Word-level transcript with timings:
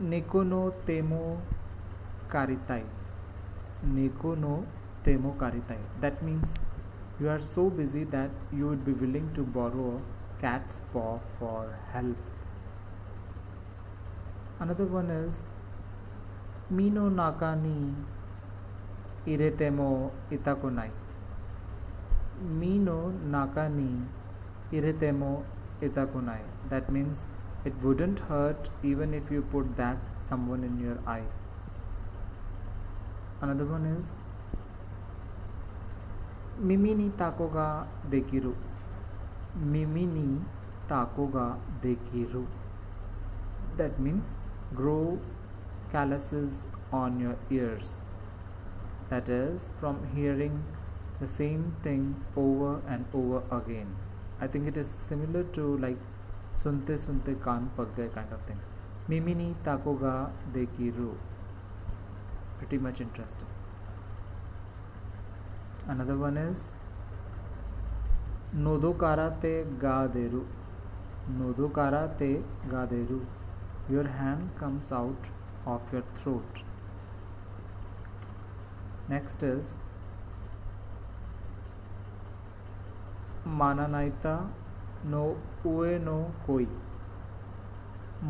No 0.00 0.72
temo 0.86 1.38
karitai. 2.30 2.84
Neko 3.84 4.34
no 4.34 4.64
temo 5.04 5.36
karitai. 5.36 5.76
That 6.00 6.22
means 6.22 6.54
you 7.20 7.28
are 7.28 7.38
so 7.38 7.68
busy 7.68 8.04
that 8.04 8.30
you 8.50 8.66
would 8.66 8.82
be 8.82 8.92
willing 8.92 9.30
to 9.34 9.42
borrow 9.42 10.00
a 10.00 10.40
cat's 10.40 10.80
paw 10.90 11.18
for 11.38 11.78
help. 11.92 12.16
Another 14.58 14.86
one 14.86 15.10
is 15.10 15.44
Mino 16.70 17.10
naka 17.10 17.54
ni 17.56 17.92
iretemo 19.26 20.12
itakonai. 20.30 20.90
Mino 22.42 23.12
naka 23.28 23.68
ni 23.68 24.00
iretemo 24.72 25.44
itakonai. 25.82 26.40
That 26.70 26.90
means 26.90 27.26
it 27.64 27.74
wouldn't 27.82 28.20
hurt 28.30 28.70
even 28.82 29.14
if 29.14 29.30
you 29.30 29.42
put 29.42 29.76
that 29.76 29.98
someone 30.28 30.64
in 30.64 30.78
your 30.78 30.98
eye. 31.06 31.24
Another 33.40 33.64
one 33.64 33.86
is 33.86 34.06
Mimi 36.60 36.94
ni 36.94 37.08
tako 37.16 37.48
ga 37.52 37.86
dekiru. 38.10 38.54
Mimi 39.74 40.04
ni 40.06 40.26
tako 40.88 41.26
ga 41.32 41.56
dekiru. 41.82 42.46
That 43.78 43.98
means 43.98 44.34
grow 44.74 45.18
calluses 45.90 46.66
on 46.92 47.18
your 47.18 47.36
ears. 47.50 48.02
That 49.08 49.30
is 49.30 49.70
from 49.80 50.06
hearing 50.14 50.62
the 51.18 51.26
same 51.26 51.76
thing 51.82 52.14
over 52.36 52.82
and 52.86 53.06
over 53.14 53.42
again. 53.50 53.96
I 54.38 54.46
think 54.46 54.68
it 54.68 54.76
is 54.76 54.88
similar 54.88 55.44
to 55.58 55.78
like 55.78 55.98
sunte 56.52 56.98
sunte 56.98 57.34
kaan 57.40 57.70
pag 57.76 57.94
gaye 57.96 58.08
kind 58.08 58.32
of 58.32 58.40
thing. 58.42 58.60
Mimini 59.08 59.54
takoga 59.64 60.30
dekiru. 60.52 61.14
Pretty 62.58 62.78
much 62.78 63.00
interesting. 63.00 63.48
Another 65.88 66.16
one 66.16 66.36
is 66.36 66.72
Nodokara 68.54 69.40
te 69.40 69.64
gaderu. 69.78 70.44
Nodokara 71.38 72.16
te 72.18 72.42
gaderu. 72.68 73.24
Your 73.88 74.06
hand 74.06 74.50
comes 74.58 74.92
out 74.92 75.30
of 75.66 75.92
your 75.92 76.02
throat. 76.14 76.62
Next 79.08 79.42
is 79.42 79.76
Mananaita 83.44 84.48
नो 85.04 85.24
उए 85.66 85.98
नो 85.98 86.16
कोई 86.46 86.68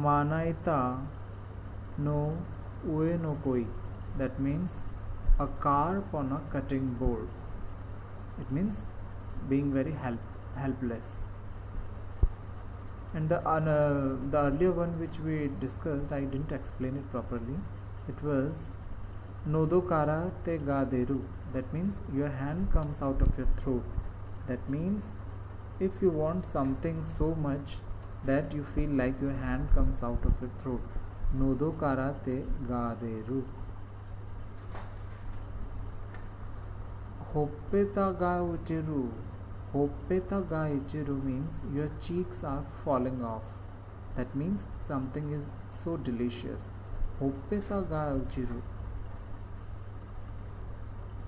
मानाइता 0.02 0.78
नो 2.00 2.18
उए 2.94 3.16
नो 3.18 3.32
कोई 3.44 3.64
that 4.18 4.40
means 4.40 4.84
a 5.40 5.46
carp 5.64 6.02
on 6.16 6.30
a 6.30 6.38
cutting 6.52 6.90
board 6.98 8.40
it 8.40 8.52
means 8.52 8.86
being 9.48 9.72
very 9.72 9.92
help 10.02 10.56
helpless 10.58 11.24
and 13.16 13.28
the 13.28 14.34
earlier 14.36 14.72
one 14.72 14.90
which 14.98 15.20
we 15.20 15.38
discussed 15.60 16.12
I 16.12 16.26
didn't 16.26 16.52
explain 16.52 16.98
it 16.98 17.10
properly 17.10 17.56
it 18.10 18.22
was 18.24 18.66
नोदो 19.48 19.80
कारा 19.90 20.18
ते 20.44 20.56
गा 20.66 20.82
देरू 20.92 21.14
that 21.52 21.74
means 21.74 22.00
your 22.14 22.30
hand 22.42 22.66
comes 22.72 23.02
out 23.02 23.22
of 23.22 23.40
your 23.40 23.50
throat 23.58 23.98
that 24.48 24.70
means 24.70 25.12
if 25.80 26.02
you 26.02 26.10
want 26.10 26.44
something 26.44 27.02
so 27.02 27.34
much 27.34 27.76
that 28.24 28.52
you 28.54 28.62
feel 28.62 28.90
like 28.90 29.20
your 29.20 29.32
hand 29.32 29.68
comes 29.74 30.02
out 30.02 30.24
of 30.24 30.34
your 30.40 30.50
throat. 30.62 30.82
Nodokara 31.36 32.12
te 32.24 32.42
gaderu. 32.68 33.42
Hoppeta 37.32 38.06
ga 38.18 38.32
uchiru. 38.42 39.10
Hoppeta 39.72 40.40
ga 40.50 40.64
ichiru 40.78 41.22
means 41.24 41.62
your 41.74 41.88
cheeks 42.00 42.42
are 42.44 42.64
falling 42.84 43.24
off. 43.24 43.54
That 44.16 44.34
means 44.34 44.66
something 44.80 45.32
is 45.32 45.50
so 45.70 45.96
delicious. 45.96 46.68
Hoppeta 47.20 47.80
ga 47.88 48.02
uchiru. 48.18 48.60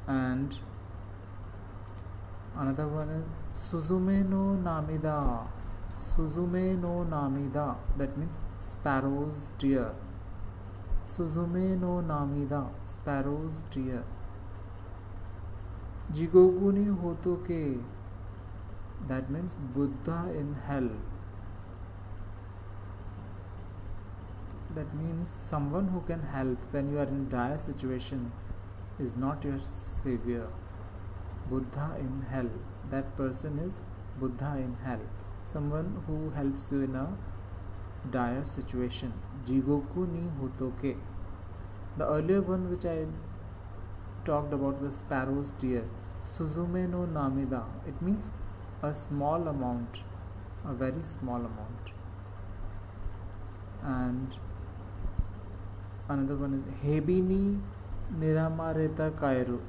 And 0.07 0.57
another 2.57 2.87
one 2.87 3.09
is 3.11 3.29
Suzume 3.55 4.29
no 4.29 4.57
namida. 4.63 5.47
Suzume 5.99 6.81
no 6.81 7.07
namida. 7.09 7.77
That 7.97 8.17
means 8.17 8.41
sparrow's 8.61 9.51
tear. 9.59 9.95
Suzume 11.05 11.81
no 11.81 12.03
namida. 12.07 12.69
Sparrow's 12.85 13.63
tear. 13.71 14.05
Jigoguni 16.13 16.97
hotoke. 17.03 17.83
That 19.09 19.31
means 19.31 19.55
Buddha 19.75 20.29
in 20.35 20.55
hell. 20.67 20.91
That 24.75 24.95
means 24.95 25.29
someone 25.29 25.89
who 25.89 26.01
can 26.01 26.23
help 26.23 26.59
when 26.71 26.91
you 26.91 26.99
are 26.99 27.05
in 27.05 27.29
dire 27.29 27.59
situation 27.59 28.33
is 28.99 29.17
not 29.17 29.45
your 29.45 29.59
savior. 29.59 30.49
Buddha 31.51 31.97
in 31.99 32.25
hell. 32.31 32.51
That 32.91 33.17
person 33.17 33.59
is 33.59 33.83
Buddha 34.19 34.57
in 34.57 34.77
hell. 34.85 35.01
Someone 35.45 36.03
who 36.07 36.31
helps 36.31 36.71
you 36.73 36.83
in 36.83 36.95
a 36.95 37.09
dire 38.11 38.45
situation. 38.45 39.13
Jigoku 39.45 40.07
ni 40.13 40.29
hotoke. 40.41 40.97
The 41.97 42.07
earlier 42.07 42.41
one 42.41 42.71
which 42.71 42.85
I 42.85 43.07
talked 44.25 44.53
about 44.53 44.81
was 44.81 44.97
sparrow's 44.97 45.53
tear. 45.53 45.85
Suzume 46.23 46.89
no 46.89 47.07
namida. 47.07 47.65
It 47.87 48.01
means 48.01 48.31
a 48.83 48.95
small 48.95 49.49
amount, 49.49 50.03
a 50.65 50.73
very 50.73 51.03
small 51.03 51.37
amount. 51.37 51.93
And 53.83 54.37
another 56.09 56.37
one 56.37 56.55
is 56.55 56.65
Hebini 56.85 57.61
Niramareta 58.17 59.11
Kairu. 59.13 59.61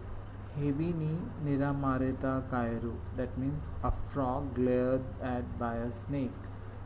Hebini 0.59 1.17
Niramareta 1.43 2.47
Kairu. 2.49 2.93
That 3.17 3.35
means 3.37 3.69
a 3.83 3.91
frog 3.91 4.53
glared 4.53 5.01
at 5.21 5.57
by 5.57 5.75
a 5.75 5.89
snake. 5.91 6.31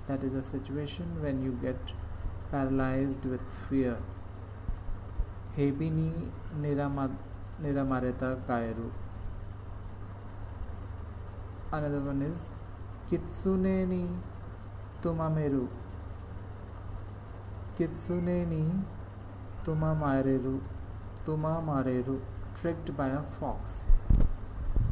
That 0.08 0.24
is 0.24 0.34
a 0.34 0.42
situation 0.42 1.22
when 1.22 1.44
you 1.44 1.52
get 1.62 1.92
paralyzed 2.50 3.26
with 3.26 3.42
fear. 3.70 3.98
Hebini 5.58 6.32
Niramareta 6.62 8.42
Kairu. 8.48 8.92
Another 11.72 12.00
one 12.00 12.22
is 12.22 12.52
Kitsune 13.10 13.86
ni 13.88 14.08
Tumameru. 15.02 15.68
Kitsune 17.78 18.48
ni 18.48 18.64
Tumamareru. 19.66 20.62
Tumamareru. 21.26 22.22
Tricked 22.62 22.98
by 22.98 23.10
a 23.10 23.22
fox. 23.40 23.86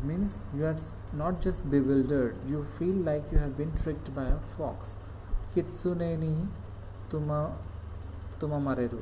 Means 0.04 0.44
you 0.56 0.66
are 0.66 0.76
not 1.14 1.42
just 1.42 1.68
bewildered, 1.68 2.36
you 2.48 2.64
feel 2.64 2.94
like 2.94 3.32
you 3.32 3.40
have 3.40 3.58
been 3.58 3.72
tricked 3.76 4.14
by 4.14 4.26
a 4.26 4.38
fox. 4.56 5.00
Kitsune 5.52 6.20
ni 6.20 6.48
Tuma 7.10 7.54
Tumamareru. 8.40 9.02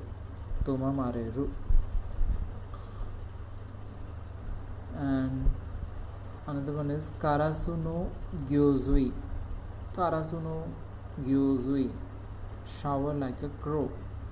Tumamareru. 0.64 1.50
And 4.96 5.50
another 6.48 6.72
one 6.72 6.92
is 6.92 7.12
Karasu 7.20 7.78
no 7.84 8.10
Gyozui. 8.46 9.12
Karasu 9.94 10.42
no 10.42 10.70
Gyozui. 11.22 11.92
Shower 12.66 13.14
like 13.14 13.44
a 13.44 13.50
crow. 13.50 13.92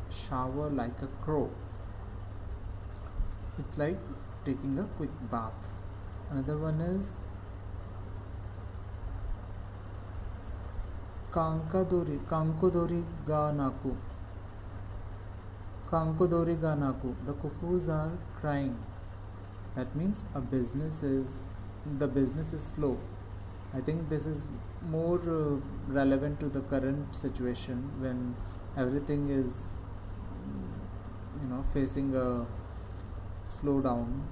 Shower 0.09 0.69
like 0.69 1.01
a 1.01 1.07
crow. 1.21 1.49
It's 3.59 3.77
like 3.77 3.99
taking 4.45 4.79
a 4.79 4.83
quick 4.97 5.11
bath. 5.29 5.69
Another 6.29 6.57
one 6.57 6.81
is 6.81 7.15
Kankadori. 11.31 12.19
Kankodori 12.27 13.03
ga 13.25 13.51
naku. 13.51 13.95
Kankodori 15.89 16.59
ga 16.59 16.75
naku. 16.75 17.15
The 17.25 17.33
cuckoos 17.33 17.89
are 17.89 18.11
crying. 18.39 18.77
That 19.75 19.95
means 19.95 20.25
a 20.35 20.41
business 20.41 21.03
is 21.03 21.39
the 21.97 22.07
business 22.07 22.53
is 22.53 22.61
slow. 22.61 22.97
I 23.73 23.79
think 23.79 24.09
this 24.09 24.25
is 24.25 24.49
more 24.89 25.19
uh, 25.19 25.57
relevant 25.87 26.39
to 26.41 26.49
the 26.49 26.61
current 26.61 27.15
situation 27.15 27.89
when 27.99 28.35
everything 28.75 29.29
is 29.29 29.75
you 31.41 31.47
know 31.47 31.63
facing 31.73 32.13
a 32.15 32.45
slowdown 33.45 34.23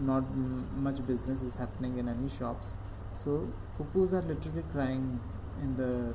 not 0.00 0.24
m- 0.32 0.66
much 0.82 1.04
business 1.06 1.42
is 1.42 1.56
happening 1.56 1.98
in 1.98 2.08
any 2.08 2.28
shops. 2.28 2.74
So 3.12 3.48
cuckoos 3.76 4.12
are 4.12 4.22
literally 4.22 4.64
crying 4.72 5.20
in 5.62 5.76
the 5.76 6.14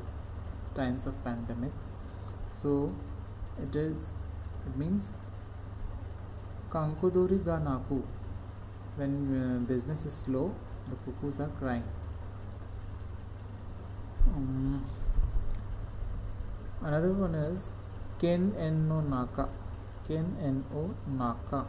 times 0.74 1.08
of 1.08 1.24
pandemic. 1.24 1.72
So 2.52 2.94
it 3.62 3.76
is 3.76 4.16
it 4.66 4.78
means 4.78 5.14
kankodori 6.70 7.44
ga 7.44 7.60
naku. 7.60 8.02
When 8.98 9.14
uh, 9.42 9.60
business 9.68 10.06
is 10.06 10.14
slow 10.14 10.54
the 10.90 10.96
cuckoos 10.98 11.40
are 11.40 11.52
crying. 11.60 11.84
Um, 14.36 14.84
another 16.82 17.14
one 17.14 17.36
is 17.36 17.74
ken 18.20 18.52
enno 18.52 19.02
naka. 19.08 19.50
Ken 20.08 20.36
enno 20.42 20.94
naka 21.08 21.66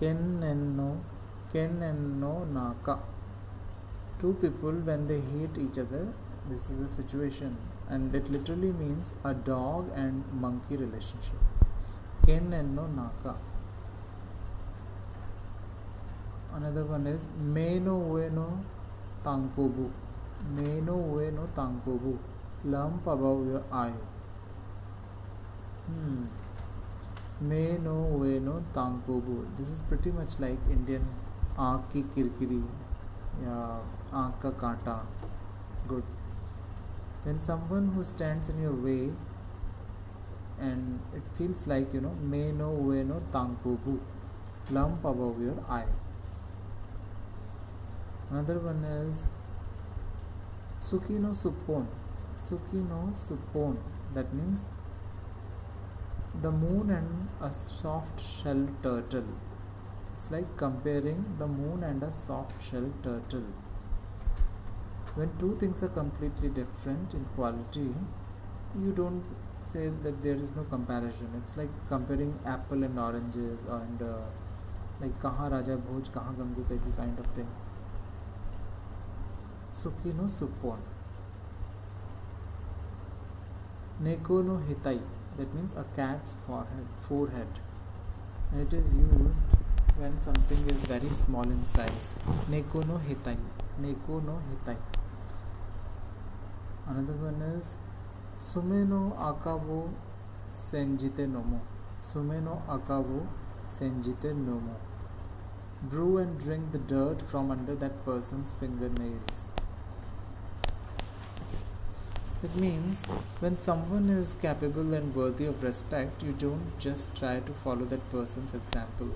ken 0.00 0.20
enno 0.50 0.90
ken 1.52 1.82
enno 1.90 2.32
naka 2.56 2.94
two 4.20 4.32
people 4.42 4.76
when 4.88 5.06
they 5.10 5.20
hate 5.32 5.58
each 5.64 5.78
other 5.84 6.02
this 6.50 6.64
is 6.72 6.80
a 6.80 6.88
situation 6.88 7.52
and 7.88 8.14
it 8.14 8.30
literally 8.30 8.72
means 8.72 9.12
a 9.24 9.34
dog 9.34 9.90
and 9.94 10.24
monkey 10.44 10.76
relationship. 10.76 11.40
ken 12.26 12.50
enno 12.60 12.84
naka 12.96 13.34
another 16.58 16.84
one 16.96 17.06
is 17.14 17.28
meno 17.56 17.94
ueno 18.12 18.48
tankobu 19.24 19.86
meno 20.56 20.94
ueno 21.14 21.46
tankobu 21.58 22.12
lump 22.64 23.06
above 23.16 23.46
your 23.52 23.64
eye 23.84 24.00
hmm 25.86 26.24
me 27.40 27.78
no 27.78 27.94
we 28.20 28.38
no 28.38 28.62
tankobu. 28.74 29.56
This 29.56 29.70
is 29.70 29.80
pretty 29.80 30.10
much 30.10 30.38
like 30.38 30.58
Indian 30.70 31.06
aankh 31.56 31.88
kiri 31.90 32.04
kirkiri 32.14 32.62
yeah, 33.42 33.78
aankh 34.12 34.58
ka. 34.84 35.06
Good. 35.88 36.04
When 37.22 37.40
someone 37.40 37.92
who 37.94 38.04
stands 38.04 38.50
in 38.50 38.60
your 38.60 38.74
way 38.74 39.12
and 40.58 41.00
it 41.14 41.22
feels 41.38 41.66
like 41.66 41.94
you 41.94 42.02
know 42.02 42.14
me 42.34 42.52
no 42.52 42.68
we 42.70 43.02
no 43.04 43.22
tankobu 43.32 43.98
lump 44.70 45.02
above 45.04 45.40
your 45.40 45.56
eye. 45.66 45.88
Another 48.30 48.58
one 48.58 48.84
is 48.84 49.30
Sukino 50.78 51.32
Supon. 51.32 51.86
Sukino 52.36 53.00
Supon. 53.14 53.78
That 54.12 54.34
means 54.34 54.66
the 56.42 56.50
moon 56.50 56.90
and 56.90 57.28
a 57.40 57.50
soft 57.50 58.20
shell 58.20 58.68
turtle. 58.82 59.24
It's 60.14 60.30
like 60.30 60.56
comparing 60.56 61.36
the 61.38 61.46
moon 61.46 61.82
and 61.82 62.02
a 62.02 62.12
soft 62.12 62.62
shell 62.62 62.92
turtle. 63.02 63.46
When 65.14 65.30
two 65.38 65.56
things 65.58 65.82
are 65.82 65.88
completely 65.88 66.50
different 66.50 67.14
in 67.14 67.24
quality 67.34 67.94
you 68.78 68.92
don't 68.92 69.24
say 69.62 69.88
that 70.02 70.22
there 70.22 70.34
is 70.34 70.54
no 70.54 70.64
comparison. 70.64 71.28
It's 71.42 71.56
like 71.56 71.70
comparing 71.88 72.38
apple 72.46 72.84
and 72.84 72.98
oranges 72.98 73.64
and 73.64 74.02
uh, 74.02 74.18
like 75.00 75.18
kaha 75.20 75.50
raja 75.50 75.76
bhoj 75.76 76.10
kaha 76.10 76.34
gangu 76.36 76.96
kind 76.96 77.18
of 77.18 77.26
thing. 77.28 77.48
Suki 79.72 80.14
no 80.14 80.26
suppon 80.26 80.78
neko 84.02 84.44
no 84.44 84.60
hitai 84.68 85.00
that 85.36 85.54
means 85.54 85.74
a 85.74 85.84
cat's 85.96 86.34
forehead 86.46 86.86
forehead. 87.08 87.60
And 88.52 88.62
it 88.62 88.74
is 88.74 88.96
used 88.96 89.46
when 89.96 90.20
something 90.20 90.68
is 90.68 90.82
very 90.84 91.10
small 91.10 91.44
in 91.44 91.64
size. 91.64 92.16
Neko 92.50 92.86
no 92.86 92.98
hitai. 93.08 93.36
Neko 93.80 94.24
no 94.24 94.40
hitai. 94.50 94.76
Another 96.86 97.14
one 97.14 97.40
is 97.56 97.78
sumeno 98.38 99.12
akabo 99.28 99.90
senjite 100.50 101.26
nomo 101.26 101.60
sumeno 102.00 102.62
akabo 102.68 103.26
senjite 103.64 104.32
nomo 104.34 104.74
brew 105.82 106.16
and 106.18 106.38
drink 106.38 106.72
the 106.72 106.78
dirt 106.78 107.22
from 107.22 107.50
under 107.50 107.74
that 107.74 108.04
person's 108.04 108.54
fingernails 108.54 109.48
it 112.42 112.54
means 112.56 113.04
when 113.40 113.56
someone 113.56 114.08
is 114.08 114.34
capable 114.40 114.94
and 114.94 115.14
worthy 115.14 115.46
of 115.46 115.62
respect 115.62 116.22
you 116.22 116.32
don't 116.32 116.78
just 116.78 117.14
try 117.16 117.38
to 117.40 117.52
follow 117.52 117.84
that 117.84 118.10
person's 118.10 118.54
example 118.54 119.10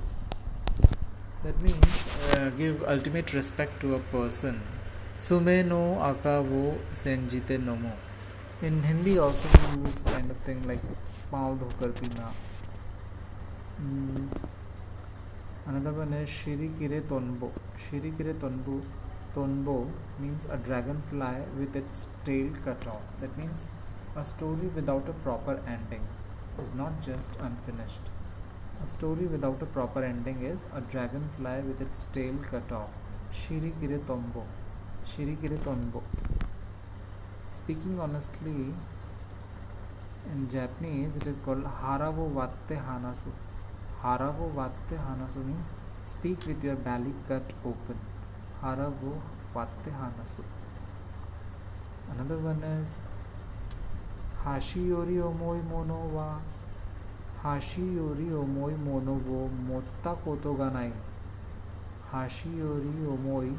that 1.42 1.60
means 1.60 2.06
uh, 2.34 2.50
give 2.56 2.82
ultimate 2.84 3.32
respect 3.32 3.80
to 3.80 3.94
a 3.94 4.00
person 4.16 4.60
Sumeno 5.24 6.02
akavo 6.04 6.76
senjite 6.92 7.56
nomo. 7.56 7.90
In 8.60 8.82
Hindi 8.82 9.18
also 9.18 9.48
we 9.48 9.88
use 9.88 10.02
kind 10.04 10.30
of 10.30 10.36
thing 10.38 10.60
like 10.68 10.82
dhokar 11.32 11.98
pina. 11.98 12.30
Mm. 13.80 14.28
Another 15.66 15.92
one 15.92 16.12
is 16.12 16.28
Shirikire 16.28 17.00
tonbo. 17.08 17.50
Shirikire 17.84 18.34
tonbo. 18.34 18.82
Tonbo 19.34 19.90
means 20.18 20.42
a 20.50 20.56
dragonfly 20.56 21.42
with 21.58 21.74
its 21.76 22.06
tail 22.24 22.50
cut 22.64 22.86
off. 22.86 23.02
That 23.20 23.36
means 23.36 23.66
a 24.16 24.24
story 24.24 24.68
without 24.74 25.08
a 25.08 25.12
proper 25.12 25.60
ending 25.66 26.06
is 26.62 26.72
not 26.72 27.02
just 27.02 27.30
unfinished. 27.40 28.00
A 28.82 28.86
story 28.86 29.26
without 29.26 29.60
a 29.62 29.66
proper 29.66 30.04
ending 30.04 30.44
is 30.44 30.66
a 30.74 30.80
dragonfly 30.80 31.60
with 31.62 31.80
its 31.80 32.06
tail 32.12 32.34
cut 32.50 32.70
off. 32.70 32.90
Shirikire 33.32 34.06
tombo. 34.06 34.44
Shirikiri 35.06 35.58
Tonbo. 35.58 36.02
Speaking 37.54 38.00
honestly, 38.00 38.72
in 40.32 40.48
Japanese 40.50 41.16
it 41.16 41.26
is 41.26 41.40
called 41.40 41.64
Haravo 41.64 42.30
Watte 42.32 42.76
Hanasu. 42.86 43.32
Haravo 44.02 44.52
Watte 44.54 44.96
Hanasu 45.06 45.44
means 45.44 45.72
speak 46.02 46.46
with 46.46 46.64
your 46.64 46.76
belly 46.76 47.12
cut 47.28 47.52
open. 47.64 47.98
Haravo 48.64 49.20
Watte 49.54 49.92
Another 52.10 52.38
one 52.38 52.62
is 52.62 52.88
Hashiyori 54.42 55.18
Omoi 55.20 55.62
Mono 55.68 56.06
wa 56.14 56.38
Hashiyori 57.42 58.30
Omoi 58.30 58.78
Mono 58.78 59.20
wo 59.26 59.50
Motta 59.68 60.16
Koto 60.24 60.54
ga 60.54 60.70
nai. 60.70 60.92
Hashiyori 62.10 63.06
Omoi 63.06 63.54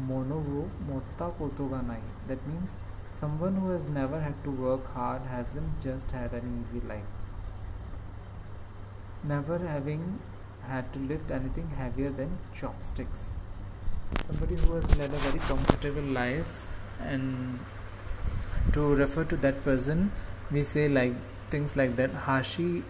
monovo 0.00 0.68
motta 0.88 1.30
Koto 1.38 1.68
kotoganai 1.68 2.00
that 2.26 2.44
means 2.46 2.76
someone 3.12 3.56
who 3.56 3.70
has 3.70 3.86
never 3.86 4.20
had 4.20 4.42
to 4.42 4.50
work 4.50 4.92
hard 4.94 5.22
hasn't 5.22 5.80
just 5.80 6.10
had 6.10 6.32
an 6.32 6.48
easy 6.60 6.80
life 6.80 7.04
never 9.22 9.58
having 9.58 10.18
had 10.62 10.92
to 10.92 10.98
lift 10.98 11.30
anything 11.30 11.70
heavier 11.78 12.10
than 12.10 12.38
chopsticks 12.52 13.33
somebody 14.26 14.56
who 14.56 14.74
has 14.74 14.96
led 14.96 15.12
a 15.12 15.16
very 15.26 15.38
comfortable 15.50 16.02
life 16.02 16.66
and 17.00 17.58
to 18.72 18.94
refer 18.94 19.24
to 19.24 19.36
that 19.36 19.62
person 19.64 20.10
we 20.50 20.62
say 20.62 20.88
like 20.88 21.14
things 21.50 21.76
like 21.76 21.96
that 21.96 22.10
hashi 22.26 22.82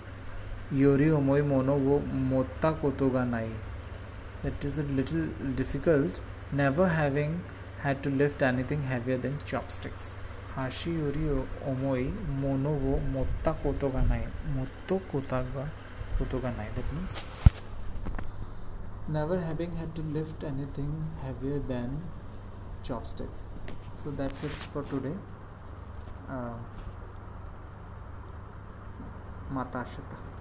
yori 0.73 1.11
omoi 1.11 1.43
mono 1.43 1.77
wo 1.89 1.99
motta 2.31 2.73
kotoganai 2.85 3.51
that 4.43 4.65
is 4.65 4.79
a 4.79 4.83
little 4.83 5.27
difficult 5.57 6.21
never 6.53 6.89
having 6.89 7.41
had 7.85 8.03
to 8.03 8.11
lift 8.11 8.43
anything 8.43 8.83
heavier 8.83 9.19
than 9.19 9.39
chopsticks. 9.45 10.15
Hashi 10.55 10.91
yuri 10.91 11.25
omoi 11.71 12.05
mono 12.41 12.73
wo 12.85 12.99
motta 13.15 13.53
koto 13.63 13.91
ga 13.91 14.03
nai. 14.11 14.23
Motto 14.57 15.01
kota 15.11 15.45
ga 15.55 15.65
koto 16.19 16.39
ga 16.39 16.51
nai. 16.57 16.69
That 16.75 16.93
means 16.93 17.25
never 19.09 19.41
having 19.41 19.77
had 19.77 19.95
to 19.95 20.03
lift 20.03 20.45
anything 20.45 21.11
heavier 21.23 21.59
than 21.59 22.03
chopsticks. 22.83 23.47
So 23.95 24.11
that's 24.11 24.45
it 24.45 24.51
for 24.51 24.83
today. 24.83 25.15
Uh, 26.29 26.55
Matashita. 29.53 30.34